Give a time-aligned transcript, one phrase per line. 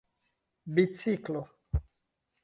[0.73, 1.41] biciklo